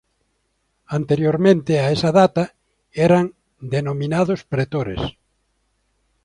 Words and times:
Anteriormente 0.99 1.73
a 1.83 1.87
esa 1.95 2.11
data 2.19 2.43
eran 3.07 3.25
denominados 3.75 4.39
"pretores". 4.51 4.99